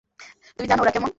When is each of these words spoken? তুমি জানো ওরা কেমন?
তুমি 0.55 0.67
জানো 0.67 0.81
ওরা 0.81 0.91
কেমন? 0.91 1.09